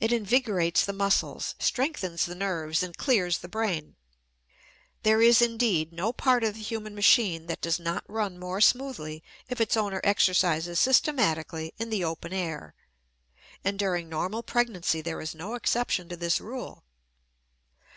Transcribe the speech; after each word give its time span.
It 0.00 0.12
invigorates 0.12 0.84
the 0.84 0.92
muscles, 0.92 1.54
strengthens 1.60 2.26
the 2.26 2.34
nerves, 2.34 2.82
and 2.82 2.96
clears 2.96 3.38
the 3.38 3.48
brain. 3.48 3.94
There 5.04 5.22
is, 5.22 5.40
indeed, 5.40 5.92
no 5.92 6.12
part 6.12 6.42
of 6.42 6.54
the 6.54 6.60
human 6.62 6.96
machine 6.96 7.46
that 7.46 7.60
does 7.60 7.78
not 7.78 8.02
run 8.08 8.40
more 8.40 8.60
smoothly 8.60 9.22
if 9.48 9.60
its 9.60 9.76
owner 9.76 10.00
exercises 10.02 10.80
systematically 10.80 11.72
in 11.78 11.90
the 11.90 12.02
open 12.02 12.32
air; 12.32 12.74
and 13.64 13.78
during 13.78 14.08
normal 14.08 14.42
pregnancy 14.42 15.00
there 15.00 15.20
is 15.20 15.32
no 15.32 15.54
exception 15.54 16.08
to 16.08 16.16
this 16.16 16.40
rule. 16.40 16.82